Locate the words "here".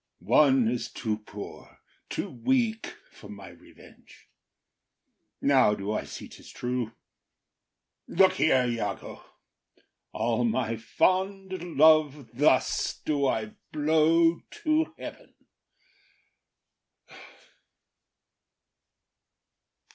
8.33-8.65